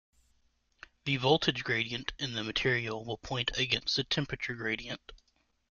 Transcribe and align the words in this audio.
The 1.05 1.17
voltage 1.17 1.63
gradient 1.63 2.13
in 2.17 2.33
the 2.33 2.43
material 2.43 3.05
will 3.05 3.19
point 3.19 3.55
against 3.55 3.97
the 3.97 4.03
temperature 4.03 4.55
gradient. 4.55 5.11